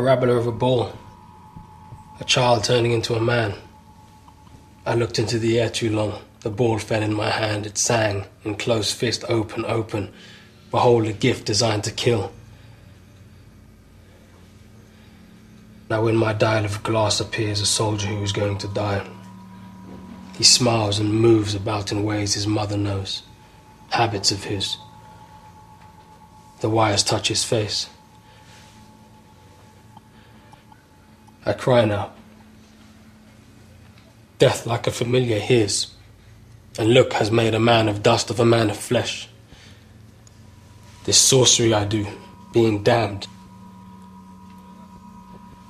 Parabola 0.00 0.32
of 0.32 0.46
a 0.46 0.52
ball, 0.52 0.90
a 2.20 2.24
child 2.24 2.64
turning 2.64 2.92
into 2.92 3.14
a 3.14 3.20
man. 3.20 3.52
I 4.86 4.94
looked 4.94 5.18
into 5.18 5.38
the 5.38 5.60
air 5.60 5.68
too 5.68 5.94
long. 5.94 6.22
The 6.40 6.48
ball 6.48 6.78
fell 6.78 7.02
in 7.02 7.12
my 7.12 7.28
hand. 7.28 7.66
It 7.66 7.76
sang 7.76 8.24
in 8.42 8.54
closed 8.54 8.96
fist, 8.96 9.26
open, 9.28 9.66
open. 9.66 10.10
Behold, 10.70 11.04
a 11.04 11.12
gift 11.12 11.44
designed 11.44 11.84
to 11.84 11.90
kill. 11.90 12.32
Now, 15.90 16.06
in 16.06 16.16
my 16.16 16.32
dial 16.32 16.64
of 16.64 16.82
glass 16.82 17.20
appears 17.20 17.60
a 17.60 17.66
soldier 17.66 18.06
who 18.06 18.22
is 18.22 18.32
going 18.32 18.56
to 18.58 18.68
die. 18.68 19.06
He 20.38 20.44
smiles 20.44 20.98
and 20.98 21.12
moves 21.12 21.54
about 21.54 21.92
in 21.92 22.04
ways 22.04 22.32
his 22.32 22.46
mother 22.46 22.78
knows, 22.78 23.22
habits 23.90 24.32
of 24.32 24.44
his. 24.44 24.78
The 26.62 26.70
wires 26.70 27.02
touch 27.02 27.28
his 27.28 27.44
face. 27.44 27.90
I 31.44 31.52
cry 31.54 31.84
now. 31.84 32.12
Death, 34.38 34.66
like 34.66 34.86
a 34.86 34.90
familiar, 34.90 35.38
hears, 35.38 35.94
and 36.78 36.92
look 36.92 37.14
has 37.14 37.30
made 37.30 37.54
a 37.54 37.60
man 37.60 37.88
of 37.88 38.02
dust 38.02 38.30
of 38.30 38.40
a 38.40 38.44
man 38.44 38.70
of 38.70 38.76
flesh. 38.76 39.28
This 41.04 41.18
sorcery 41.18 41.72
I 41.72 41.84
do, 41.84 42.06
being 42.52 42.82
damned. 42.82 43.26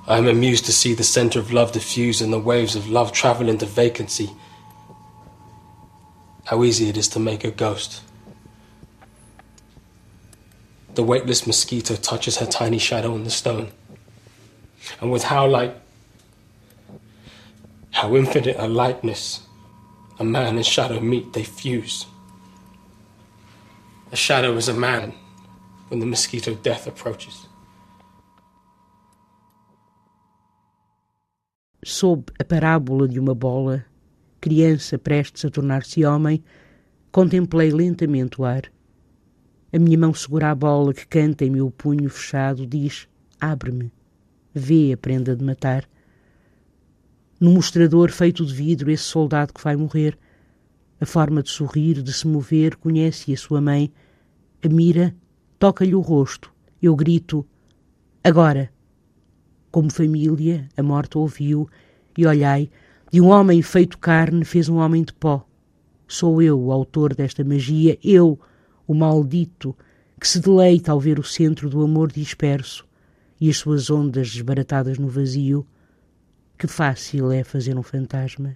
I 0.07 0.17
am 0.17 0.27
amused 0.27 0.65
to 0.65 0.73
see 0.73 0.93
the 0.93 1.03
center 1.03 1.39
of 1.39 1.53
love 1.53 1.71
diffuse 1.71 2.21
and 2.21 2.33
the 2.33 2.39
waves 2.39 2.75
of 2.75 2.89
love 2.89 3.11
travel 3.11 3.47
into 3.47 3.65
vacancy. 3.65 4.31
How 6.45 6.63
easy 6.63 6.89
it 6.89 6.97
is 6.97 7.07
to 7.09 7.19
make 7.19 7.43
a 7.43 7.51
ghost. 7.51 8.01
The 10.95 11.03
weightless 11.03 11.47
mosquito 11.47 11.95
touches 11.95 12.37
her 12.37 12.45
tiny 12.45 12.77
shadow 12.77 13.13
on 13.13 13.23
the 13.23 13.29
stone. 13.29 13.71
And 14.99 15.11
with 15.11 15.23
how 15.23 15.47
like, 15.47 15.75
how 17.91 18.15
infinite 18.15 18.55
a 18.57 18.67
likeness, 18.67 19.41
a 20.19 20.23
man 20.23 20.55
and 20.55 20.65
shadow 20.65 20.99
meet, 20.99 21.33
they 21.33 21.43
fuse. 21.43 22.05
A 24.11 24.15
shadow 24.15 24.57
is 24.57 24.67
a 24.67 24.73
man 24.73 25.13
when 25.89 25.99
the 25.99 26.05
mosquito 26.05 26.53
death 26.55 26.87
approaches. 26.87 27.47
Sob 31.83 32.31
a 32.39 32.43
parábola 32.43 33.07
de 33.07 33.19
uma 33.19 33.33
bola, 33.33 33.85
criança 34.39 34.99
prestes 34.99 35.45
a 35.45 35.49
tornar-se 35.49 36.05
homem, 36.05 36.43
contemplei 37.11 37.71
lentamente 37.71 38.39
o 38.39 38.45
ar. 38.45 38.63
A 39.73 39.79
minha 39.79 39.97
mão 39.97 40.13
segura 40.13 40.51
a 40.51 40.55
bola 40.55 40.93
que 40.93 41.07
canta 41.07 41.45
em 41.45 41.49
meu 41.49 41.71
punho 41.71 42.09
fechado, 42.09 42.67
diz: 42.67 43.07
Abre-me, 43.39 43.91
vê 44.53 44.91
a 44.93 44.97
prenda 44.97 45.35
de 45.35 45.43
matar. 45.43 45.87
No 47.39 47.51
mostrador 47.51 48.11
feito 48.11 48.45
de 48.45 48.53
vidro, 48.53 48.91
esse 48.91 49.03
soldado 49.03 49.53
que 49.53 49.63
vai 49.63 49.75
morrer, 49.75 50.17
a 50.99 51.05
forma 51.05 51.41
de 51.41 51.49
sorrir, 51.49 52.01
de 52.01 52.13
se 52.13 52.27
mover, 52.27 52.75
conhece 52.75 53.33
a 53.33 53.37
sua 53.37 53.59
mãe, 53.59 53.91
a 54.63 54.69
mira, 54.69 55.15
toca-lhe 55.57 55.95
o 55.95 56.01
rosto. 56.01 56.53
Eu 56.81 56.95
grito: 56.95 57.45
Agora! 58.23 58.71
Como 59.71 59.91
família, 59.91 60.67
a 60.75 60.83
morte 60.83 61.17
ouviu 61.17 61.67
e 62.17 62.27
olhai, 62.27 62.69
de 63.11 63.21
um 63.21 63.29
homem 63.29 63.61
feito 63.61 63.97
carne 63.97 64.43
fez 64.43 64.67
um 64.67 64.75
homem 64.75 65.03
de 65.03 65.13
pó. 65.13 65.47
Sou 66.07 66.41
eu 66.41 66.59
o 66.59 66.71
autor 66.71 67.15
desta 67.15 67.43
magia, 67.43 67.97
eu, 68.03 68.37
o 68.85 68.93
maldito, 68.93 69.75
que 70.19 70.27
se 70.27 70.39
deleita 70.39 70.91
ao 70.91 70.99
ver 70.99 71.17
o 71.17 71.23
centro 71.23 71.69
do 71.69 71.81
amor 71.81 72.11
disperso 72.11 72.85
e 73.41 73.49
as 73.49 73.57
suas 73.57 73.89
ondas 73.89 74.31
desbaratadas 74.31 74.97
no 74.97 75.09
vazio. 75.09 75.67
Que 76.57 76.67
fácil 76.67 77.31
é 77.31 77.43
fazer 77.43 77.77
um 77.77 77.83
fantasma. 77.83 78.55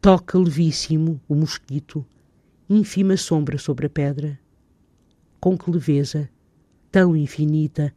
Toca 0.00 0.36
levíssimo 0.38 1.20
o 1.28 1.34
mosquito, 1.36 2.04
ínfima 2.68 3.16
sombra 3.16 3.58
sobre 3.58 3.86
a 3.86 3.90
pedra. 3.90 4.40
Com 5.38 5.56
que 5.56 5.70
leveza, 5.70 6.28
tão 6.90 7.14
infinita, 7.14 7.94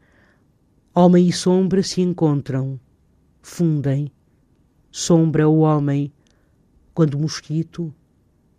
Homem 0.96 1.28
e 1.28 1.34
sombra 1.34 1.82
se 1.82 2.02
encontram, 2.02 2.80
fundem. 3.42 4.12
Sombra 4.92 5.50
o 5.50 5.62
homem, 5.62 6.14
quando 6.94 7.16
o 7.16 7.20
mosquito 7.20 7.92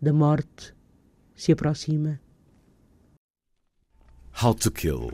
da 0.03 0.13
morte 0.13 0.75
se 1.37 1.53
aproxima. 1.53 2.21
How 4.43 4.53
to 4.55 4.73
Kill 4.73 5.13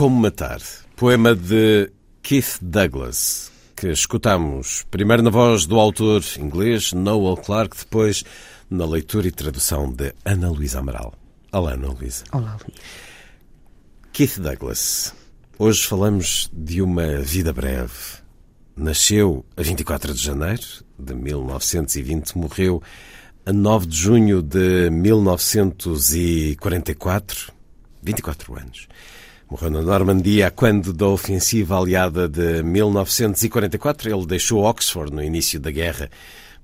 Como 0.00 0.16
Matar 0.18 0.62
poema 0.96 1.34
de 1.34 1.92
Keith 2.22 2.56
Douglas, 2.62 3.52
que 3.76 3.88
escutamos 3.88 4.86
primeiro 4.90 5.22
na 5.22 5.28
voz 5.28 5.66
do 5.66 5.78
autor 5.78 6.24
inglês 6.38 6.94
Noel 6.94 7.36
Clarke, 7.36 7.76
depois 7.76 8.24
na 8.70 8.86
leitura 8.86 9.28
e 9.28 9.30
tradução 9.30 9.92
de 9.92 10.14
Ana 10.24 10.48
Luísa 10.48 10.78
Amaral. 10.78 11.12
Olá, 11.52 11.74
Ana 11.74 11.88
Luísa. 11.88 12.24
Olá, 12.32 12.56
Luís. 12.66 12.80
Keith 14.10 14.38
Douglas 14.38 15.14
Hoje 15.58 15.86
falamos 15.86 16.50
de 16.50 16.80
uma 16.80 17.18
vida 17.18 17.52
breve. 17.52 17.92
Nasceu 18.74 19.44
a 19.54 19.60
24 19.60 20.14
de 20.14 20.24
janeiro 20.24 20.66
de 20.98 21.14
1920, 21.14 22.38
morreu 22.38 22.82
a 23.44 23.52
9 23.52 23.86
de 23.86 23.96
junho 23.98 24.40
de 24.40 24.88
1944, 24.88 27.52
24 28.02 28.58
anos. 28.58 28.88
Morreu 29.50 29.70
na 29.70 29.82
Normandia 29.82 30.50
quando 30.50 30.92
da 30.92 31.08
ofensiva 31.08 31.76
aliada 31.76 32.28
de 32.28 32.62
1944. 32.62 34.08
Ele 34.08 34.24
deixou 34.24 34.62
Oxford 34.62 35.12
no 35.12 35.22
início 35.22 35.58
da 35.58 35.72
guerra 35.72 36.08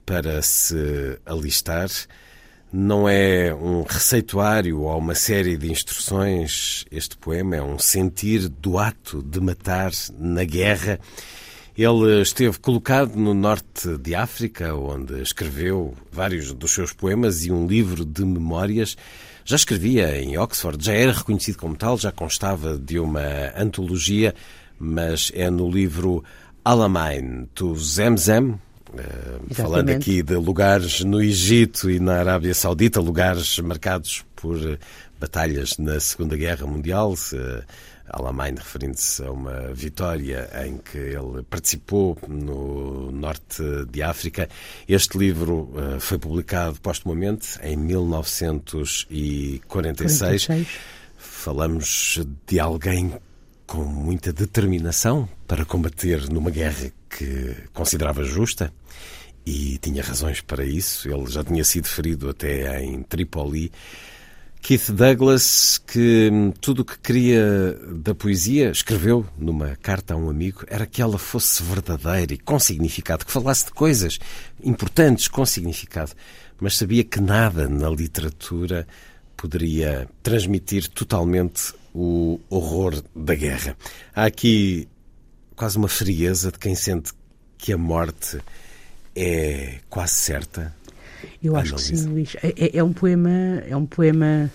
para 0.04 0.40
se 0.40 1.18
alistar 1.26 1.88
não 2.72 3.08
é 3.08 3.54
um 3.54 3.82
receituário 3.82 4.82
ou 4.82 4.98
uma 4.98 5.14
série 5.14 5.56
de 5.56 5.70
instruções. 5.70 6.84
Este 6.90 7.16
poema 7.16 7.56
é 7.56 7.62
um 7.62 7.78
sentir 7.78 8.48
do 8.48 8.78
ato 8.78 9.22
de 9.22 9.40
matar 9.40 9.90
na 10.18 10.44
guerra. 10.44 11.00
Ele 11.76 12.22
esteve 12.22 12.58
colocado 12.58 13.16
no 13.16 13.34
norte 13.34 13.96
de 13.98 14.14
África, 14.14 14.74
onde 14.74 15.20
escreveu 15.20 15.94
vários 16.10 16.52
dos 16.52 16.72
seus 16.72 16.92
poemas 16.92 17.44
e 17.44 17.52
um 17.52 17.66
livro 17.66 18.04
de 18.04 18.24
memórias. 18.24 18.96
Já 19.48 19.54
escrevia 19.54 20.20
em 20.20 20.36
Oxford, 20.36 20.84
já 20.84 20.92
era 20.92 21.12
reconhecido 21.12 21.56
como 21.56 21.76
tal, 21.76 21.96
já 21.96 22.10
constava 22.10 22.76
de 22.76 22.98
uma 22.98 23.22
antologia, 23.56 24.34
mas 24.76 25.30
é 25.32 25.48
no 25.48 25.70
livro 25.70 26.24
Alamein 26.64 27.48
to 27.54 27.74
Zemzem, 27.76 28.58
Uh, 28.86 29.52
falando 29.52 29.90
aqui 29.90 30.22
de 30.22 30.36
lugares 30.36 31.00
no 31.00 31.20
Egito 31.20 31.90
e 31.90 31.98
na 31.98 32.18
Arábia 32.20 32.54
Saudita, 32.54 32.98
lugares 32.98 33.58
marcados 33.58 34.24
por 34.34 34.56
batalhas 35.20 35.76
na 35.76 36.00
Segunda 36.00 36.34
Guerra 36.36 36.66
Mundial, 36.66 37.14
Alamein 38.08 38.54
referindo-se 38.54 39.22
a 39.24 39.30
uma 39.30 39.72
vitória 39.72 40.48
em 40.66 40.78
que 40.78 40.98
ele 40.98 41.42
participou 41.48 42.18
no 42.28 43.10
norte 43.10 43.62
de 43.90 44.02
África. 44.02 44.48
Este 44.88 45.18
livro 45.18 45.70
uh, 45.74 46.00
foi 46.00 46.18
publicado 46.18 46.80
postumamente 46.80 47.58
em 47.62 47.76
1946. 47.76 49.60
46. 49.66 50.68
Falamos 51.16 52.20
de 52.46 52.60
alguém 52.60 53.14
com 53.66 53.84
muita 53.84 54.32
determinação 54.32 55.28
para 55.46 55.64
combater 55.64 56.28
numa 56.30 56.50
guerra 56.50 56.90
que 57.10 57.54
considerava 57.72 58.22
justa 58.22 58.72
e 59.44 59.78
tinha 59.78 60.02
razões 60.02 60.40
para 60.40 60.64
isso. 60.64 61.08
Ele 61.08 61.30
já 61.30 61.44
tinha 61.44 61.64
sido 61.64 61.86
ferido 61.86 62.28
até 62.28 62.82
em 62.82 63.02
Tripoli. 63.02 63.70
Keith 64.66 64.90
Douglas, 64.90 65.78
que 65.78 66.28
hum, 66.28 66.50
tudo 66.50 66.80
o 66.80 66.84
que 66.84 66.98
queria 66.98 67.78
da 67.88 68.16
poesia, 68.16 68.68
escreveu 68.68 69.24
numa 69.38 69.76
carta 69.76 70.14
a 70.14 70.16
um 70.16 70.28
amigo, 70.28 70.64
era 70.66 70.84
que 70.84 71.00
ela 71.00 71.18
fosse 71.18 71.62
verdadeira 71.62 72.34
e 72.34 72.36
com 72.36 72.58
significado, 72.58 73.24
que 73.24 73.30
falasse 73.30 73.66
de 73.66 73.70
coisas 73.70 74.18
importantes 74.64 75.28
com 75.28 75.46
significado, 75.46 76.10
mas 76.58 76.76
sabia 76.76 77.04
que 77.04 77.20
nada 77.20 77.68
na 77.68 77.88
literatura 77.88 78.88
poderia 79.36 80.08
transmitir 80.20 80.88
totalmente 80.88 81.72
o 81.94 82.40
horror 82.50 83.00
da 83.14 83.36
guerra. 83.36 83.76
Há 84.12 84.24
aqui 84.24 84.88
quase 85.54 85.78
uma 85.78 85.86
frieza 85.86 86.50
de 86.50 86.58
quem 86.58 86.74
sente 86.74 87.12
que 87.56 87.72
a 87.72 87.78
morte 87.78 88.40
é 89.14 89.78
quase 89.88 90.14
certa. 90.14 90.74
Eu 91.42 91.56
acho 91.56 91.74
que 91.74 91.80
sim, 91.80 92.06
Luís. 92.06 92.36
É, 92.42 92.54
é, 92.56 92.78
é 92.78 92.84
um 92.84 92.92
poema, 92.92 93.30
é 93.68 93.76
um 93.76 93.86
poema 93.86 94.50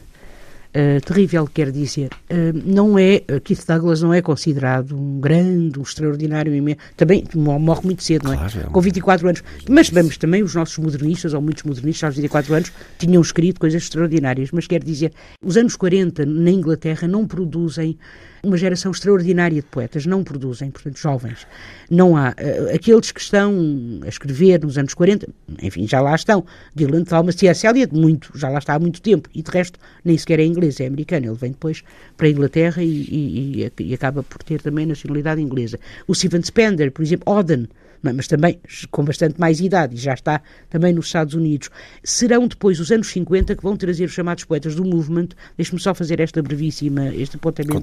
uh, 0.71 1.01
terrível, 1.06 1.47
quer 1.47 1.71
dizer. 1.71 2.09
Uh, 2.29 2.57
não 2.65 2.97
é, 2.97 3.19
Keith 3.44 3.65
Douglas 3.65 4.01
não 4.01 4.13
é 4.13 4.21
considerado 4.21 4.97
um 4.97 5.19
grande, 5.19 5.79
um 5.79 5.83
extraordinário, 5.83 6.51
também 6.95 7.23
morre 7.35 7.81
muito 7.83 8.03
cedo, 8.03 8.23
claro, 8.23 8.39
não 8.39 8.62
é? 8.62 8.65
é 8.65 8.69
Com 8.69 8.81
24 8.81 9.27
anos. 9.27 9.44
Mas 9.69 9.89
vamos 9.89 10.18
também, 10.18 10.44
os 10.44 10.56
nossos 10.56 10.77
modernistas, 10.77 11.33
ou 11.33 11.41
muitos 11.41 11.63
modernistas 11.63 12.03
aos 12.03 12.15
24 12.15 12.53
anos, 12.53 12.71
tinham 12.97 13.21
escrito 13.21 13.59
coisas 13.59 13.83
extraordinárias. 13.83 14.51
Mas 14.51 14.67
quer 14.67 14.83
dizer, 14.83 15.12
os 15.44 15.57
anos 15.57 15.75
40 15.75 16.25
na 16.25 16.51
Inglaterra 16.51 17.07
não 17.07 17.27
produzem 17.27 17.97
uma 18.43 18.57
geração 18.57 18.91
extraordinária 18.91 19.61
de 19.61 19.67
poetas, 19.67 20.05
não 20.05 20.23
produzem, 20.23 20.71
portanto, 20.71 20.97
jovens. 20.97 21.45
Não 21.89 22.17
há. 22.17 22.29
Uh, 22.29 22.75
aqueles 22.75 23.11
que 23.11 23.21
estão 23.21 23.99
a 24.03 24.07
escrever 24.07 24.63
nos 24.63 24.77
anos 24.77 24.93
40, 24.93 25.27
enfim, 25.61 25.88
já 25.88 26.01
lá 26.01 26.15
estão. 26.15 26.45
Dylan 26.75 27.03
Thomas, 27.03 27.35
C.S. 27.35 27.65
Eliot, 27.67 27.93
muito, 27.93 28.31
já 28.35 28.49
lá 28.49 28.59
está 28.59 28.73
há 28.73 28.79
muito 28.79 29.01
tempo. 29.01 29.29
E 29.33 29.41
de 29.41 29.51
resto, 29.51 29.79
nem 30.03 30.17
sequer 30.17 30.39
é 30.39 30.45
inglês, 30.45 30.79
é 30.79 30.88
americano. 30.88 31.27
Ele 31.27 31.35
vem 31.35 31.51
depois 31.51 31.83
para 32.17 32.27
a 32.27 32.29
Inglaterra 32.29 32.83
e, 32.83 33.67
e, 33.67 33.71
e 33.79 33.93
acaba 33.93 34.23
por 34.23 34.41
ter 34.43 34.61
também 34.61 34.85
nacionalidade 34.85 35.41
inglesa. 35.41 35.79
O 36.07 36.15
Steven 36.15 36.41
Spender, 36.41 36.91
por 36.91 37.03
exemplo, 37.03 37.33
Oden, 37.33 37.67
mas 38.01 38.27
também 38.27 38.59
com 38.89 39.03
bastante 39.03 39.39
mais 39.39 39.59
idade, 39.59 39.95
e 39.95 39.98
já 39.98 40.13
está 40.13 40.42
também 40.69 40.94
nos 40.94 41.06
Estados 41.06 41.33
Unidos. 41.33 41.69
Serão 42.03 42.48
depois 42.48 42.80
os 42.80 42.92
anos 42.92 43.07
50 43.07 43.56
que 43.56 43.63
vão 43.63 43.77
trazer 43.77 44.06
os 44.06 44.12
chamados 44.12 44.44
poetas 44.44 44.75
do 44.75 44.83
movement. 44.83 45.30
Deixe-me 45.57 45.80
só 45.80 45.94
fazer 45.94 46.19
esta 46.19 46.42
brevíssima, 46.42 47.13
este 47.13 47.36
apontamento. 47.36 47.74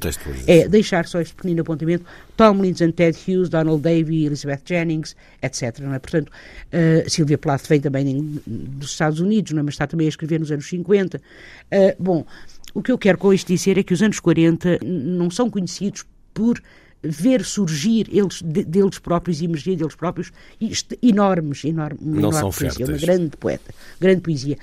É, 0.47 0.69
deixar 0.69 1.07
só 1.07 1.21
este 1.21 1.35
pequenino 1.35 1.63
apontamento. 1.63 2.05
Tom 2.37 2.61
Lindsay, 2.61 2.91
Ted 2.93 3.19
Hughes, 3.27 3.49
Donald 3.49 3.83
Davy, 3.83 4.27
Elizabeth 4.27 4.63
Jennings, 4.65 5.15
etc. 5.43 5.79
Não 5.81 5.95
é? 5.95 5.99
Portanto, 5.99 6.29
uh, 6.29 7.09
Sylvia 7.09 7.39
Plath 7.39 7.67
vem 7.69 7.81
também 7.81 8.41
dos 8.47 8.91
Estados 8.91 9.21
Unidos, 9.21 9.53
não 9.53 9.61
é? 9.61 9.63
mas 9.63 9.75
está 9.75 9.87
também 9.87 10.07
a 10.07 10.09
escrever 10.09 10.41
nos 10.41 10.51
anos 10.51 10.69
50. 10.69 11.19
Uh, 11.19 11.21
eh, 11.71 11.97
bom, 11.99 12.25
o 12.75 12.83
que 12.83 12.93
eu 12.93 12.99
quero 12.99 13.19
com 13.19 13.33
isto 13.33 13.49
dizer 13.49 13.79
é 13.79 13.83
que 13.83 13.93
os 13.93 14.03
anos 14.03 14.21
40 14.21 14.81
não 14.85 15.31
são 15.31 15.51
conhecidos 15.51 16.05
por 16.35 16.61
ver 17.03 17.45
surgir 17.45 18.09
eles, 18.11 18.43
de, 18.43 18.65
deles 18.65 18.99
próprios, 18.99 19.41
emergir 19.41 19.77
deles 19.77 19.95
próprios, 19.95 20.33
isto, 20.61 20.97
enormes, 21.03 21.65
enormes, 21.65 22.01
não 22.01 22.19
enorme 22.19 22.39
são 22.39 22.51
poesia, 22.51 22.87
uma 22.87 22.99
grande 22.99 23.37
poeta, 23.37 23.75
grande 24.01 24.21
poesia. 24.21 24.59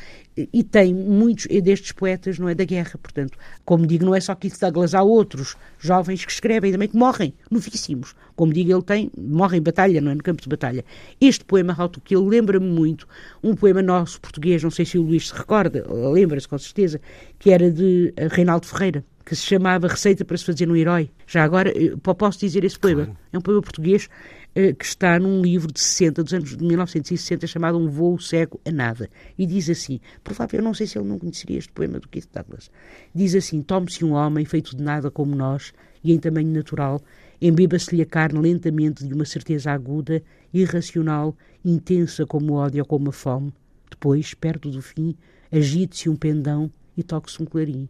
E 0.52 0.64
tem 0.64 0.94
muitos 0.94 1.48
destes 1.64 1.94
poetas, 1.94 2.38
não 2.38 2.50
é, 2.50 2.54
da 2.54 2.66
guerra, 2.66 3.00
portanto, 3.02 3.38
como 3.64 3.88
digo, 3.88 4.04
não 4.04 4.14
é 4.14 4.20
só 4.20 4.36
Keith 4.36 4.60
Douglas, 4.60 4.94
há 4.94 5.02
outros 5.02 5.56
jovens 5.80 6.26
que 6.26 6.32
escrevem 6.32 6.74
também 6.74 6.90
que 6.90 6.98
morrem, 6.98 7.34
novíssimos. 7.50 8.14
Como 8.36 8.52
digo, 8.52 8.70
ele 8.70 8.82
tem, 8.82 9.10
morre 9.18 9.58
em 9.58 9.62
batalha, 9.62 10.02
não 10.02 10.12
é, 10.12 10.16
no 10.16 10.22
campo 10.22 10.42
de 10.42 10.50
batalha. 10.50 10.84
Este 11.22 11.46
poema, 11.46 11.74
How 11.80 11.88
to 11.88 12.02
Kill, 12.02 12.26
lembra-me 12.26 12.68
muito 12.68 13.08
um 13.42 13.56
poema 13.56 13.82
nosso, 13.82 14.20
português, 14.20 14.62
não 14.62 14.72
sei 14.72 14.84
se 14.84 14.98
o 14.98 15.04
Luís 15.04 15.30
se 15.30 15.34
recorda, 15.34 15.86
lembra-se 15.90 16.50
com 16.50 16.58
certeza, 16.58 17.00
que 17.40 17.52
era 17.52 17.72
de 17.72 18.14
eh, 18.18 18.28
Reinaldo 18.30 18.66
Ferreira, 18.66 19.06
que 19.26 19.36
se 19.36 19.42
chamava 19.42 19.88
Receita 19.88 20.24
para 20.24 20.38
se 20.38 20.46
fazer 20.46 20.70
um 20.70 20.76
herói. 20.76 21.10
Já 21.26 21.44
agora, 21.44 21.72
eh, 21.72 21.96
posso 21.98 22.40
dizer 22.40 22.64
esse 22.64 22.78
poema. 22.78 23.06
Claro. 23.06 23.20
É 23.34 23.38
um 23.38 23.42
poema 23.42 23.62
português 23.62 24.08
eh, 24.54 24.72
que 24.72 24.86
está 24.86 25.18
num 25.18 25.42
livro 25.42 25.74
de 25.74 25.80
60, 25.80 26.24
dos 26.24 26.34
anos 26.34 26.56
de 26.56 26.64
1960, 26.64 27.48
chamado 27.48 27.80
Um 27.80 27.90
Voo 27.90 28.20
Cego 28.20 28.62
a 28.64 28.72
Nada. 28.72 29.10
E 29.36 29.48
diz 29.48 29.68
assim, 29.68 30.00
provável, 30.24 30.60
eu 30.60 30.64
não 30.64 30.76
sei 30.76 30.86
se 30.86 31.00
ele 31.00 31.08
não 31.08 31.18
conheceria 31.18 31.58
este 31.58 31.72
poema 31.72 32.00
do 32.00 32.08
Keith 32.08 32.30
Douglas. 32.32 32.70
Diz 33.16 33.34
assim, 33.34 33.64
tome-se 33.64 34.06
um 34.06 34.14
homem 34.14 34.46
feito 34.46 34.78
de 34.78 34.84
nada 34.84 35.10
como 35.10 35.36
nós, 35.36 35.74
e 36.04 36.14
em 36.14 36.20
tamanho 36.20 36.54
natural, 36.54 37.02
embeba-se-lhe 37.42 38.04
a 38.04 38.06
carne 38.06 38.40
lentamente 38.40 39.04
de 39.04 39.12
uma 39.12 39.26
certeza 39.26 39.72
aguda, 39.72 40.22
irracional, 40.54 41.36
intensa 41.64 42.28
como 42.28 42.54
o 42.54 42.56
ódio 42.58 42.82
ou 42.82 42.86
como 42.86 43.10
a 43.10 43.12
fome. 43.12 43.52
Depois, 43.90 44.36
perto 44.36 44.70
do 44.70 44.84
fim, 44.84 45.16
agite-se 45.52 46.08
um 46.10 46.16
pendão 46.16 46.72
e 46.96 47.02
toque-se 47.02 47.42
um 47.42 47.46
clarim 47.46 47.90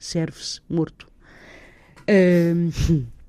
serve-se 0.00 0.60
morto. 0.68 1.06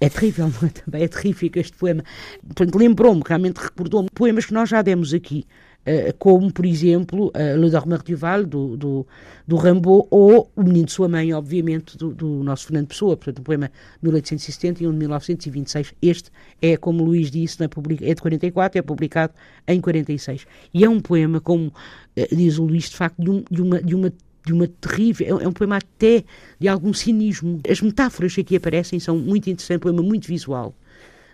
é 0.00 0.08
terrível, 0.08 0.50
não 0.60 0.68
é? 0.68 0.70
Também 0.70 1.02
é 1.02 1.08
terrífico 1.08 1.58
este 1.58 1.76
poema. 1.76 2.02
Portanto, 2.42 2.76
lembrou-me, 2.76 3.22
realmente 3.24 3.58
recordou-me 3.58 4.08
poemas 4.14 4.46
que 4.46 4.54
nós 4.54 4.68
já 4.68 4.80
demos 4.80 5.12
aqui, 5.12 5.46
uh, 5.86 6.14
como, 6.18 6.50
por 6.50 6.64
exemplo, 6.64 7.28
uh, 7.28 7.56
Le 7.58 7.70
Dormeur 7.70 8.02
du 8.02 8.16
Val, 8.16 8.44
do, 8.44 8.78
do, 8.78 9.06
do 9.46 9.56
Rambaud, 9.56 10.06
ou 10.10 10.50
O 10.56 10.62
Menino 10.62 10.86
de 10.86 10.92
Sua 10.92 11.06
Mãe, 11.06 11.34
obviamente, 11.34 11.98
do, 11.98 12.14
do 12.14 12.42
nosso 12.42 12.66
Fernando 12.66 12.88
Pessoa, 12.88 13.14
portanto, 13.14 13.40
um 13.40 13.42
poema 13.42 13.68
de 13.68 14.04
1870 14.08 14.82
e 14.82 14.86
um 14.86 14.92
de 14.92 14.98
1926. 14.98 15.94
Este 16.00 16.30
é, 16.62 16.78
como 16.78 17.04
Luís 17.04 17.30
disse, 17.30 17.68
publica, 17.68 18.04
é 18.04 18.14
de 18.14 18.22
44, 18.22 18.78
é 18.78 18.82
publicado 18.82 19.34
em 19.68 19.82
46. 19.82 20.46
E 20.72 20.82
é 20.82 20.88
um 20.88 20.98
poema, 21.00 21.42
como 21.42 21.66
uh, 21.66 22.34
diz 22.34 22.58
o 22.58 22.64
Luís, 22.64 22.88
de 22.88 22.96
facto, 22.96 23.22
de, 23.22 23.30
um, 23.30 23.44
de 23.50 23.60
uma, 23.60 23.82
de 23.82 23.94
uma 23.94 24.10
de 24.44 24.52
uma 24.52 24.66
terrível, 24.66 25.40
é 25.40 25.46
um 25.46 25.52
poema 25.52 25.76
até 25.76 26.24
de 26.58 26.68
algum 26.68 26.92
cinismo. 26.92 27.60
As 27.68 27.80
metáforas 27.80 28.34
que 28.34 28.40
aqui 28.40 28.56
aparecem 28.56 28.98
são 28.98 29.18
muito 29.18 29.50
interessantes, 29.50 29.70
é 29.70 29.76
um 29.76 29.80
poema 29.80 30.02
muito 30.02 30.26
visual. 30.26 30.74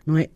Não 0.06 0.16
é? 0.16 0.28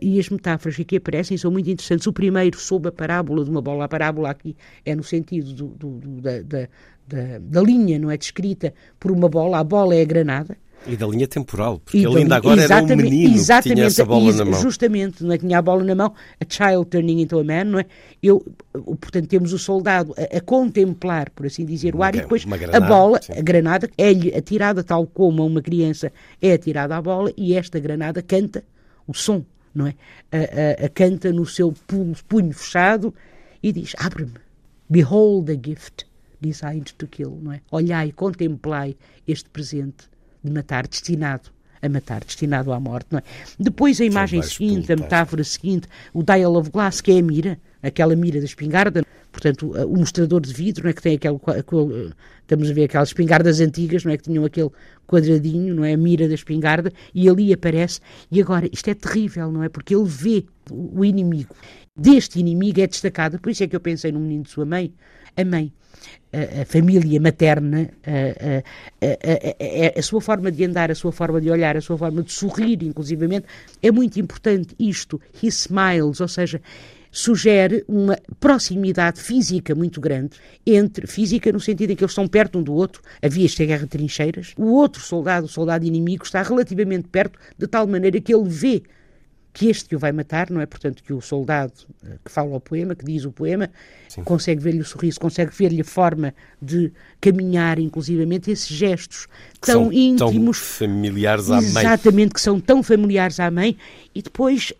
E 0.00 0.20
as 0.20 0.28
metáforas 0.28 0.76
que 0.76 0.82
aqui 0.82 0.96
aparecem 0.96 1.36
são 1.36 1.50
muito 1.50 1.68
interessantes. 1.68 2.06
O 2.06 2.12
primeiro, 2.12 2.56
sob 2.58 2.88
a 2.88 2.92
parábola 2.92 3.44
de 3.44 3.50
uma 3.50 3.60
bola, 3.60 3.84
a 3.84 3.88
parábola 3.88 4.30
aqui 4.30 4.56
é 4.84 4.94
no 4.94 5.02
sentido 5.02 5.52
do, 5.52 5.66
do, 5.66 5.90
do, 5.98 6.20
da, 6.20 6.42
da, 6.42 6.68
da, 7.08 7.38
da, 7.40 7.60
linha, 7.60 7.98
não 7.98 8.08
é? 8.08 8.16
Descrita 8.16 8.72
por 9.00 9.10
uma 9.10 9.28
bola, 9.28 9.58
a 9.58 9.64
bola 9.64 9.96
é 9.96 10.02
a 10.02 10.04
granada, 10.04 10.56
e 10.86 10.96
da 10.96 11.06
linha 11.06 11.26
temporal, 11.26 11.80
porque 11.80 11.98
ele 11.98 12.18
ainda 12.18 12.36
agora 12.36 12.62
era 12.62 12.82
um 12.82 12.86
menino 12.86 13.34
que 13.34 13.62
tinha 13.62 13.84
essa 13.84 14.04
bola 14.04 14.32
na 14.32 14.44
mão. 14.44 14.60
Justamente, 14.60 15.24
não 15.24 15.32
é? 15.32 15.38
tinha 15.38 15.58
a 15.58 15.62
bola 15.62 15.82
na 15.82 15.94
mão, 15.94 16.14
a 16.40 16.44
child 16.48 16.86
turning 16.86 17.20
into 17.20 17.38
a 17.38 17.44
man, 17.44 17.64
não 17.64 17.80
é? 17.80 17.86
Eu, 18.22 18.44
portanto, 18.72 19.26
temos 19.26 19.52
o 19.52 19.58
soldado 19.58 20.14
a, 20.16 20.36
a 20.36 20.40
contemplar, 20.40 21.30
por 21.30 21.46
assim 21.46 21.64
dizer, 21.64 21.94
o 21.94 22.02
ar 22.02 22.14
e 22.14 22.20
depois 22.20 22.44
granada, 22.44 22.76
a 22.76 22.80
bola, 22.80 23.20
sim. 23.20 23.32
a 23.32 23.42
granada, 23.42 23.90
é-lhe 23.98 24.34
atirada 24.34 24.84
tal 24.84 25.06
como 25.06 25.44
uma 25.44 25.60
criança 25.60 26.12
é 26.40 26.52
atirada 26.52 26.96
à 26.96 27.02
bola 27.02 27.32
e 27.36 27.54
esta 27.54 27.80
granada 27.80 28.22
canta 28.22 28.62
o 29.06 29.14
som, 29.14 29.44
não 29.74 29.86
é? 29.86 29.94
A, 30.30 30.82
a, 30.82 30.86
a 30.86 30.88
canta 30.88 31.32
no 31.32 31.46
seu 31.46 31.72
punho, 31.86 32.14
punho 32.28 32.52
fechado 32.52 33.12
e 33.62 33.72
diz, 33.72 33.94
abre-me, 33.98 34.34
behold 34.88 35.46
the 35.46 35.58
gift 35.60 36.06
designed 36.40 36.94
to 36.94 37.06
kill, 37.08 37.38
não 37.42 37.52
é? 37.52 37.60
Olhai, 37.72 38.12
contemplai 38.12 38.96
este 39.26 39.50
presente 39.50 40.08
de 40.46 40.52
matar, 40.52 40.86
destinado 40.86 41.50
a 41.82 41.88
matar, 41.88 42.24
destinado 42.24 42.72
à 42.72 42.80
morte. 42.80 43.08
Não 43.10 43.18
é? 43.18 43.22
Depois 43.58 44.00
a 44.00 44.04
imagem 44.04 44.42
seguinte, 44.42 44.92
a 44.92 44.96
metáfora 44.96 45.44
seguinte, 45.44 45.88
o 46.12 46.22
dial 46.22 46.56
of 46.56 46.70
glass, 46.70 47.00
que 47.00 47.12
é 47.12 47.18
a 47.18 47.22
mira, 47.22 47.58
aquela 47.82 48.16
mira 48.16 48.38
da 48.38 48.44
espingarda, 48.44 49.04
portanto, 49.30 49.72
o 49.72 49.96
mostrador 49.96 50.40
de 50.40 50.52
vidro, 50.52 50.84
não 50.84 50.90
é, 50.90 50.92
que 50.92 51.02
tem 51.02 51.16
aquele, 51.16 51.36
aquele, 51.36 52.12
estamos 52.40 52.70
a 52.70 52.72
ver 52.72 52.84
aquelas 52.84 53.08
espingardas 53.10 53.60
antigas, 53.60 54.04
não 54.04 54.12
é, 54.12 54.16
que 54.16 54.24
tinham 54.24 54.44
aquele 54.44 54.70
quadradinho, 55.06 55.74
não 55.74 55.84
é, 55.84 55.92
a 55.92 55.96
mira 55.96 56.26
da 56.26 56.34
espingarda, 56.34 56.92
e 57.14 57.28
ali 57.28 57.52
aparece, 57.52 58.00
e 58.30 58.40
agora, 58.40 58.68
isto 58.72 58.88
é 58.88 58.94
terrível, 58.94 59.52
não 59.52 59.62
é, 59.62 59.68
porque 59.68 59.94
ele 59.94 60.06
vê 60.06 60.44
o 60.70 61.04
inimigo, 61.04 61.54
deste 61.94 62.40
inimigo 62.40 62.80
é 62.80 62.86
destacado, 62.86 63.38
por 63.38 63.50
isso 63.50 63.62
é 63.62 63.66
que 63.66 63.76
eu 63.76 63.80
pensei 63.80 64.10
no 64.10 64.20
menino 64.20 64.44
de 64.44 64.50
sua 64.50 64.64
mãe, 64.64 64.92
a 65.36 65.44
mãe, 65.44 65.72
a, 66.32 66.62
a 66.62 66.64
família 66.64 67.20
materna, 67.20 67.90
a, 68.04 69.98
a, 69.98 70.02
sua 70.02 70.20
forma 70.20 70.50
de 70.50 70.64
andar, 70.64 70.90
a 70.90 70.94
sua 70.94 71.12
forma 71.12 71.40
de 71.40 71.50
olhar, 71.50 71.76
a 71.76 71.80
sua 71.80 71.96
forma 71.96 72.22
de 72.22 72.32
sorrir, 72.32 72.82
inclusivamente, 72.82 73.46
é 73.82 73.90
muito 73.90 74.18
importante 74.18 74.74
isto, 74.78 75.20
he 75.42 75.48
smiles, 75.48 76.20
ou 76.20 76.28
seja, 76.28 76.60
sugere 77.10 77.82
uma 77.88 78.18
proximidade 78.38 79.20
física 79.22 79.74
muito 79.74 80.00
grande 80.00 80.36
entre 80.66 81.06
física 81.06 81.50
no 81.50 81.58
sentido 81.58 81.92
em 81.92 81.96
que 81.96 82.04
eles 82.04 82.10
estão 82.10 82.28
perto 82.28 82.58
um 82.58 82.62
do 82.62 82.74
outro, 82.74 83.00
havia 83.22 83.46
esta 83.46 83.64
guerra 83.64 83.84
de 83.84 83.88
trincheiras, 83.88 84.52
o 84.56 84.66
outro 84.66 85.00
soldado, 85.00 85.46
o 85.46 85.48
soldado 85.48 85.86
inimigo, 85.86 86.24
está 86.24 86.42
relativamente 86.42 87.08
perto, 87.08 87.38
de 87.56 87.66
tal 87.66 87.86
maneira 87.86 88.20
que 88.20 88.34
ele 88.34 88.48
vê 88.48 88.82
que 89.56 89.70
este 89.70 89.88
que 89.88 89.96
o 89.96 89.98
vai 89.98 90.12
matar, 90.12 90.50
não 90.50 90.60
é? 90.60 90.66
Portanto, 90.66 91.02
que 91.02 91.14
o 91.14 91.20
soldado 91.22 91.72
eh, 92.04 92.18
que 92.22 92.30
fala 92.30 92.54
o 92.54 92.60
poema, 92.60 92.94
que 92.94 93.06
diz 93.06 93.24
o 93.24 93.32
poema, 93.32 93.70
Sim. 94.06 94.22
consegue 94.22 94.60
ver-lhe 94.60 94.80
o 94.80 94.84
sorriso, 94.84 95.18
consegue 95.18 95.50
ver-lhe 95.50 95.80
a 95.80 95.84
forma 95.84 96.34
de 96.60 96.92
caminhar, 97.22 97.78
inclusivamente, 97.78 98.50
esses 98.50 98.68
gestos 98.68 99.26
que 99.58 99.72
tão 99.72 99.90
íntimos. 99.90 100.58
Tão 100.58 100.88
familiares 100.88 101.50
à 101.50 101.54
mãe. 101.54 101.84
Exatamente, 101.86 102.34
que 102.34 102.40
são 102.42 102.60
tão 102.60 102.82
familiares 102.82 103.40
à 103.40 103.50
mãe. 103.50 103.78
E 104.14 104.20
depois, 104.20 104.74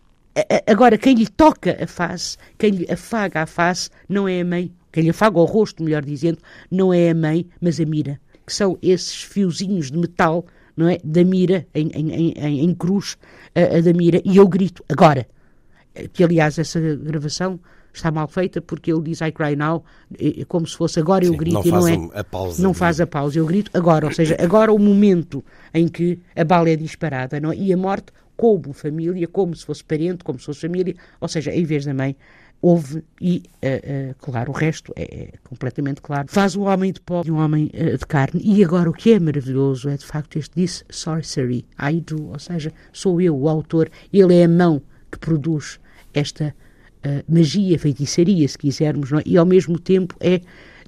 agora, 0.66 0.98
quem 0.98 1.14
lhe 1.14 1.26
toca 1.26 1.82
a 1.82 1.86
face, 1.86 2.36
quem 2.58 2.72
lhe 2.72 2.92
afaga 2.92 3.44
a 3.44 3.46
face, 3.46 3.88
não 4.06 4.28
é 4.28 4.42
a 4.42 4.44
mãe 4.44 4.70
quem 4.92 5.04
lhe 5.04 5.10
afaga 5.10 5.38
o 5.38 5.44
rosto, 5.44 5.82
melhor 5.82 6.02
dizendo, 6.02 6.38
não 6.70 6.90
é 6.90 7.10
a 7.10 7.14
mãe, 7.14 7.46
mas 7.60 7.78
a 7.78 7.84
mira, 7.84 8.18
que 8.46 8.52
são 8.54 8.78
esses 8.80 9.22
fiozinhos 9.22 9.90
de 9.90 9.98
metal 9.98 10.46
não 10.76 10.88
é? 10.88 10.98
da 11.02 11.24
mira, 11.24 11.66
em, 11.74 11.88
em, 11.88 12.32
em, 12.32 12.60
em 12.60 12.74
cruz, 12.74 13.16
a, 13.54 13.78
a, 13.78 13.80
da 13.80 13.92
mira, 13.92 14.20
e 14.24 14.36
eu 14.36 14.46
grito, 14.46 14.84
agora. 14.88 15.26
Que, 16.12 16.22
aliás, 16.22 16.58
essa 16.58 16.78
gravação 16.78 17.58
está 17.96 18.10
mal 18.10 18.28
feita 18.28 18.60
porque 18.60 18.92
ele 18.92 19.02
diz 19.02 19.20
I 19.22 19.32
cry 19.32 19.56
now, 19.56 19.82
como 20.48 20.66
se 20.66 20.76
fosse 20.76 21.00
agora 21.00 21.24
eu 21.24 21.34
grito 21.34 21.54
não 21.54 21.64
e 21.64 21.70
não 21.70 21.88
é. 21.88 22.20
A 22.20 22.24
pausa 22.24 22.62
não 22.62 22.74
faz 22.74 23.00
a 23.00 23.06
pausa, 23.06 23.38
eu 23.38 23.46
grito 23.46 23.70
agora, 23.72 24.06
ou 24.06 24.12
seja, 24.12 24.36
agora 24.38 24.72
o 24.72 24.78
momento 24.78 25.42
em 25.72 25.88
que 25.88 26.20
a 26.34 26.44
bala 26.44 26.68
é 26.68 26.76
disparada, 26.76 27.40
não 27.40 27.50
é? 27.50 27.56
E 27.56 27.72
a 27.72 27.76
morte 27.76 28.12
como 28.36 28.72
família, 28.74 29.26
como 29.26 29.56
se 29.56 29.64
fosse 29.64 29.82
parente, 29.82 30.22
como 30.22 30.38
se 30.38 30.44
fosse 30.44 30.60
família, 30.60 30.94
ou 31.20 31.26
seja, 31.26 31.52
em 31.52 31.64
vez 31.64 31.86
da 31.86 31.94
mãe, 31.94 32.14
houve 32.60 33.02
e, 33.20 33.42
uh, 33.62 34.10
uh, 34.10 34.14
claro, 34.18 34.50
o 34.50 34.54
resto 34.54 34.92
é, 34.96 35.02
é, 35.02 35.32
completamente 35.44 36.00
claro. 36.00 36.26
Faz 36.28 36.56
o 36.56 36.62
homem 36.62 36.92
de 36.92 37.00
pó 37.00 37.22
de 37.22 37.30
um 37.30 37.36
homem 37.36 37.70
uh, 37.74 37.96
de 37.96 38.06
carne. 38.06 38.40
E 38.42 38.64
agora 38.64 38.90
o 38.90 38.92
que 38.92 39.12
é 39.12 39.20
maravilhoso 39.20 39.88
é, 39.88 39.96
de 39.96 40.04
facto, 40.04 40.38
este 40.38 40.60
disse 40.60 40.84
sorcery, 40.90 41.64
I 41.80 42.00
do, 42.00 42.30
ou 42.30 42.38
seja, 42.38 42.72
sou 42.92 43.20
eu 43.20 43.36
o 43.36 43.48
autor, 43.48 43.90
ele 44.12 44.34
é 44.36 44.44
a 44.44 44.48
mão 44.48 44.82
que 45.10 45.18
produz 45.18 45.78
esta 46.12 46.54
magia, 47.28 47.78
feitiçaria, 47.78 48.48
se 48.48 48.58
quisermos, 48.58 49.12
é? 49.12 49.22
e 49.24 49.38
ao 49.38 49.46
mesmo 49.46 49.78
tempo 49.78 50.16
é 50.18 50.40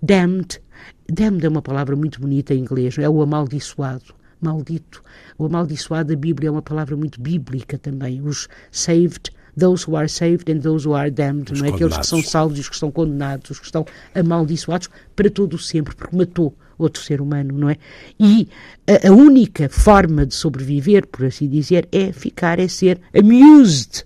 damned. 0.03 0.61
Damned 1.09 1.47
é 1.47 1.49
uma 1.49 1.63
palavra 1.63 1.95
muito 1.95 2.21
bonita 2.21 2.53
em 2.53 2.59
inglês, 2.59 2.99
é 2.99 3.09
o 3.09 3.23
amaldiçoado 3.23 4.19
maldito. 4.41 5.03
O 5.37 5.47
amaldiçoado 5.47 6.15
da 6.15 6.21
Bíblia 6.21 6.49
é 6.49 6.51
uma 6.51 6.63
palavra 6.63 6.97
muito 6.97 7.21
bíblica 7.21 7.79
também. 7.79 8.21
Os 8.21 8.49
saved 8.73 9.31
those 9.59 9.89
who 9.89 9.97
are 9.97 10.09
saved 10.09 10.51
and 10.51 10.61
those 10.61 10.87
who 10.87 10.95
are 10.95 11.11
damned, 11.11 11.53
os 11.53 11.61
não 11.61 11.67
é? 11.67 11.71
Aqueles 11.71 11.97
que 11.97 12.07
são 12.07 12.23
salvos 12.23 12.59
e 12.59 12.61
os 12.61 12.69
que 12.69 12.75
estão 12.75 12.91
condenados, 12.91 13.51
os 13.51 13.59
que 13.59 13.67
estão 13.67 13.85
amaldiçoados 14.15 14.89
para 15.15 15.31
todo 15.31 15.55
o 15.55 15.59
sempre, 15.59 15.95
porque 15.95 16.17
matou 16.17 16.55
outro 16.79 17.03
ser 17.03 17.21
humano, 17.21 17.59
não 17.59 17.69
é? 17.69 17.77
E 18.19 18.49
a, 18.87 19.09
a, 19.09 19.13
única 19.13 19.69
forma 19.69 20.25
de 20.25 20.35
sobreviver, 20.35 21.07
por 21.07 21.27
assim 21.27 21.49
dizer, 21.49 21.89
é 21.91 22.13
ficar, 22.13 22.59
é 22.59 22.69
ser 22.69 23.01
amused, 23.13 24.05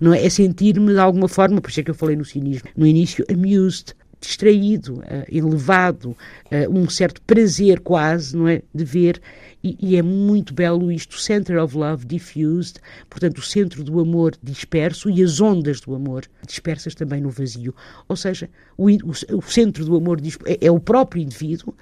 não 0.00 0.14
é? 0.14 0.24
É 0.24 0.30
sentir-me 0.30 0.92
de 0.92 0.98
alguma 0.98 1.28
forma, 1.28 1.60
por 1.60 1.70
isso 1.70 1.80
é 1.80 1.82
que 1.82 1.90
eu 1.90 1.94
falei 1.94 2.16
no 2.16 2.24
cinismo, 2.24 2.68
no 2.76 2.86
início, 2.86 3.24
amused, 3.30 3.94
distraído, 4.26 4.96
uh, 5.00 5.24
elevado, 5.28 6.10
uh, 6.10 6.70
um 6.70 6.88
certo 6.88 7.20
prazer 7.22 7.80
quase, 7.80 8.36
não 8.36 8.48
é? 8.48 8.62
De 8.74 8.84
ver 8.84 9.20
e, 9.64 9.78
e, 9.80 9.96
é 9.96 10.02
muito 10.02 10.52
belo 10.52 10.92
isto, 10.92 11.18
Center 11.18 11.62
of 11.62 11.74
Love 11.74 12.04
Diffused, 12.04 12.76
portanto, 13.08 13.38
o 13.38 13.42
centro 13.42 13.82
do 13.82 13.98
amor 13.98 14.34
disperso 14.42 15.08
e 15.08 15.22
as 15.22 15.40
ondas 15.40 15.80
do 15.80 15.94
amor 15.94 16.26
dispersas 16.46 16.94
também 16.94 17.22
no 17.22 17.30
vazio. 17.30 17.74
Ou 18.06 18.14
seja, 18.14 18.50
o, 18.76 18.90
o, 18.90 19.38
o 19.38 19.42
centro 19.42 19.82
do 19.82 19.96
amor 19.96 20.20
é, 20.44 20.66
é 20.66 20.70
o 20.70 20.78
próprio 20.78 21.22
indivíduo, 21.22 21.74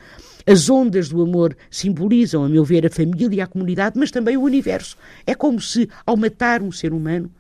as 0.46 0.70
ondas 0.70 1.08
do 1.08 1.22
amor 1.22 1.56
simbolizam, 1.68 2.44
a 2.44 2.48
meu 2.48 2.64
ver, 2.64 2.86
a 2.86 2.90
família 2.90 3.38
e 3.38 3.40
a 3.40 3.48
comunidade, 3.48 3.98
mas 3.98 4.12
também 4.12 4.36
o 4.36 4.42
universo. 4.42 4.96
É 5.26 5.34
como 5.34 5.60
se, 5.60 5.88
ao 6.06 6.16
matar 6.16 6.62
um 6.62 6.70
ser 6.70 6.92
humano, 6.92 7.32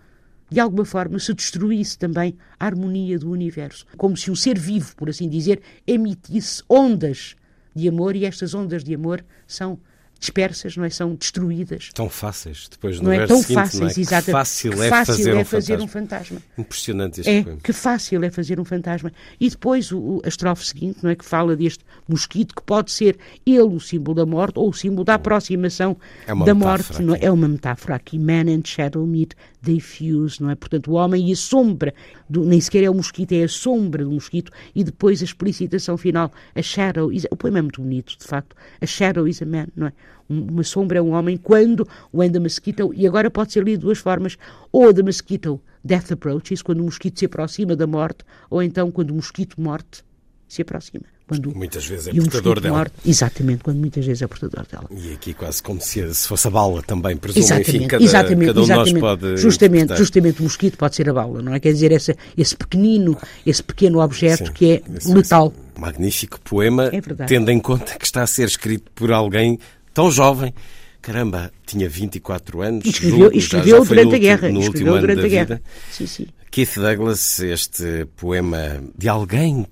de 0.52 0.60
alguma 0.60 0.84
forma 0.84 1.18
se 1.18 1.32
destruísse 1.34 1.98
também 1.98 2.36
a 2.58 2.66
harmonia 2.66 3.18
do 3.18 3.30
universo. 3.30 3.84
Como 3.96 4.16
se 4.16 4.30
um 4.30 4.34
ser 4.36 4.58
vivo, 4.58 4.94
por 4.96 5.08
assim 5.08 5.28
dizer, 5.28 5.60
emitisse 5.86 6.62
ondas 6.68 7.34
de 7.74 7.88
amor 7.88 8.14
e 8.16 8.24
estas 8.24 8.54
ondas 8.54 8.84
de 8.84 8.94
amor 8.94 9.24
são 9.46 9.78
dispersas, 10.20 10.76
não 10.76 10.84
é? 10.84 10.90
São 10.90 11.16
destruídas. 11.16 11.90
Tão 11.92 12.08
fáceis, 12.08 12.68
depois 12.70 13.00
não 13.00 13.10
é 13.10 13.26
tão 13.26 13.38
seguinte, 13.38 13.54
fáceis, 13.54 13.80
não 13.80 13.88
é? 13.88 14.22
Que 14.22 14.30
fácil, 14.30 14.82
é, 14.82 14.88
fácil 14.88 15.14
fazer, 15.16 15.30
é 15.30 15.34
um, 15.34 15.44
fazer 15.44 15.72
fantasma. 15.78 15.84
um 15.84 15.88
fantasma. 15.88 16.42
Impressionante 16.58 17.20
este 17.20 17.30
É, 17.30 17.42
poema. 17.42 17.58
que 17.60 17.72
fácil 17.72 18.24
é 18.24 18.30
fazer 18.30 18.60
um 18.60 18.64
fantasma. 18.64 19.12
E 19.40 19.50
depois 19.50 19.90
o, 19.90 20.22
a 20.24 20.28
estrofe 20.28 20.64
seguinte, 20.64 21.00
não 21.02 21.10
é? 21.10 21.16
Que 21.16 21.24
fala 21.24 21.56
deste 21.56 21.84
mosquito 22.08 22.54
que 22.54 22.62
pode 22.62 22.92
ser 22.92 23.18
ele 23.44 23.62
o 23.62 23.80
símbolo 23.80 24.14
da 24.14 24.24
morte 24.24 24.60
ou 24.60 24.68
o 24.68 24.72
símbolo 24.72 25.02
da 25.04 25.14
aproximação 25.14 25.96
É 26.24 26.32
da 26.44 26.54
morte, 26.54 27.02
não 27.02 27.14
é? 27.14 27.16
aqui. 27.16 27.26
É 27.26 27.30
uma 27.32 27.48
metáfora 27.48 27.96
aqui. 27.96 28.16
Man 28.16 28.42
and 28.48 28.62
shadow 28.64 29.04
meet, 29.04 29.32
they 29.62 29.80
fuse, 29.80 30.42
não 30.42 30.50
é? 30.50 30.54
Portanto, 30.54 30.90
o 30.90 30.94
homem 30.94 31.28
e 31.28 31.32
a 31.32 31.36
sombra, 31.36 31.94
do, 32.28 32.44
nem 32.44 32.60
sequer 32.60 32.84
é 32.84 32.90
o 32.90 32.94
mosquito, 32.94 33.32
é 33.32 33.44
a 33.44 33.48
sombra 33.48 34.04
do 34.04 34.10
mosquito. 34.10 34.52
E 34.74 34.84
depois 34.84 35.22
a 35.22 35.24
explicitação 35.24 35.96
final, 35.96 36.30
a 36.54 36.62
shadow, 36.62 37.12
is, 37.12 37.26
o 37.30 37.36
poema 37.36 37.60
é 37.60 37.62
muito 37.62 37.80
bonito, 37.80 38.16
de 38.18 38.24
facto. 38.24 38.56
A 38.80 38.86
shadow 38.86 39.26
is 39.26 39.40
a 39.40 39.46
man, 39.46 39.68
não 39.74 39.86
é? 39.86 39.92
Uma 40.28 40.62
sombra 40.62 40.98
é 40.98 41.02
um 41.02 41.10
homem 41.10 41.36
quando 41.36 41.86
o 42.12 42.28
the 42.28 42.38
mosquito, 42.38 42.92
e 42.94 43.06
agora 43.06 43.30
pode 43.30 43.52
ser 43.52 43.62
lido 43.62 43.80
de 43.80 43.86
duas 43.86 43.98
formas, 43.98 44.36
ou 44.70 44.92
the 44.92 45.02
mosquito 45.02 45.60
death 45.84 46.12
approaches, 46.12 46.62
quando 46.62 46.80
o 46.80 46.84
mosquito 46.84 47.18
se 47.18 47.26
aproxima 47.26 47.76
da 47.76 47.86
morte, 47.86 48.24
ou 48.48 48.62
então 48.62 48.90
quando 48.90 49.10
o 49.10 49.14
mosquito 49.14 49.60
morte 49.60 50.04
se 50.48 50.62
aproxima. 50.62 51.04
Quando, 51.32 51.54
Muitas 51.56 51.84
vezes 51.86 52.08
é 52.08 52.12
portador 52.14 52.60
dela. 52.60 52.86
exatamente, 53.06 53.62
quando 53.64 53.78
muitas 53.78 54.04
vezes 54.04 54.22
é 54.22 54.26
portador 54.26 54.66
dela. 54.70 54.84
E 54.90 55.12
aqui 55.12 55.34
quase 55.34 55.62
como 55.62 55.80
se, 55.80 56.14
se 56.14 56.28
fosse 56.28 56.46
a 56.46 56.50
bala 56.50 56.82
também, 56.82 57.16
presumo, 57.16 57.44
Exatamente, 57.44 57.76
enfim, 57.76 57.86
cada, 57.88 58.04
exatamente, 58.04 58.46
cada 58.46 58.60
um 58.60 58.64
de 58.64 58.68
nós 58.70 58.88
exatamente. 58.88 59.00
pode 59.00 59.36
justamente, 59.36 59.76
interpretar. 59.84 59.96
justamente 59.98 60.40
o 60.40 60.42
mosquito 60.44 60.76
pode 60.78 60.96
ser 60.96 61.08
a 61.08 61.12
bala, 61.12 61.42
não 61.42 61.54
é? 61.54 61.60
Quer 61.60 61.72
dizer, 61.72 61.92
esse, 61.92 62.16
esse 62.36 62.56
pequenino, 62.56 63.16
esse 63.46 63.62
pequeno 63.62 64.00
objeto 64.00 64.46
Sim, 64.46 64.52
que 64.52 64.70
é 64.72 64.82
esse- 64.96 65.12
letal. 65.12 65.52
esse 65.74 65.80
Magnífico 65.80 66.40
poema, 66.40 66.90
É 66.92 67.00
tendo 67.26 67.50
em 67.50 67.58
conta 67.58 67.98
que 67.98 68.04
está 68.04 68.22
a 68.22 68.26
ser 68.26 68.46
escrito 68.46 68.90
por 68.94 69.10
alguém 69.10 69.58
tão 69.94 70.10
jovem. 70.10 70.52
Caramba, 71.00 71.50
tinha 71.66 71.88
24 71.88 72.60
anos. 72.62 72.84
E 72.84 72.90
escreveu, 72.90 73.18
julgo, 73.18 73.32
já- 73.32 73.38
escreveu 73.38 73.78
já 73.78 73.84
foi 73.84 73.96
durante 73.96 74.10
no 74.10 74.14
a 74.14 74.18
guerra. 74.18 74.48
No 74.50 74.60
escreveu 74.60 74.68
último 74.70 74.90
ano 74.92 75.00
durante 75.00 75.20
da 75.20 75.26
a 75.26 75.28
guerra. 75.28 75.44
vida. 75.56 75.62
Sim, 75.90 76.06
sim. 76.06 76.26
Keith 76.50 76.74
Douglas, 76.76 77.40
este 77.40 78.06
poema 78.16 78.80
de 78.96 79.08
alguém 79.08 79.66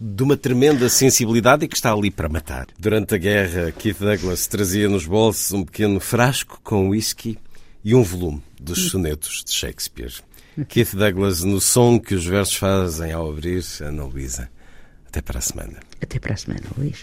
de 0.00 0.22
uma 0.22 0.36
tremenda 0.36 0.88
sensibilidade 0.88 1.66
e 1.66 1.68
que 1.68 1.76
está 1.76 1.92
ali 1.92 2.10
para 2.10 2.28
matar. 2.28 2.68
Durante 2.78 3.14
a 3.14 3.18
guerra, 3.18 3.70
Keith 3.70 3.98
Douglas 3.98 4.46
trazia 4.46 4.88
nos 4.88 5.04
bolsos 5.04 5.52
um 5.52 5.62
pequeno 5.62 6.00
frasco 6.00 6.58
com 6.64 6.88
whisky 6.88 7.38
e 7.84 7.94
um 7.94 8.02
volume 8.02 8.42
dos 8.58 8.90
sonetos 8.90 9.44
de 9.44 9.52
Shakespeare. 9.52 10.14
Keith 10.68 10.94
Douglas 10.94 11.44
no 11.44 11.60
som 11.60 11.98
que 11.98 12.14
os 12.14 12.24
versos 12.24 12.56
fazem 12.56 13.12
ao 13.12 13.28
abrir, 13.30 13.62
Ana 13.82 14.04
Luísa. 14.04 14.50
Até 15.06 15.20
para 15.20 15.38
a 15.38 15.42
semana. 15.42 15.80
Até 16.00 16.18
para 16.18 16.34
a 16.34 16.36
semana, 16.36 16.62
Luís. 16.78 17.02